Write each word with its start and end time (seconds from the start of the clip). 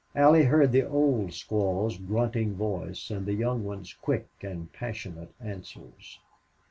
Allie 0.15 0.45
heard 0.45 0.71
the 0.71 0.81
old 0.83 1.27
squaw's 1.29 1.95
grunting 1.99 2.55
voice, 2.55 3.11
and 3.11 3.27
the 3.27 3.35
young 3.35 3.63
one's 3.63 3.93
quick 3.93 4.25
and 4.41 4.73
passionate 4.73 5.31
answers. 5.39 6.17